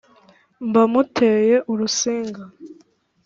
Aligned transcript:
mba 0.67 0.83
muteye 0.91 1.55
urusinga 1.71 2.43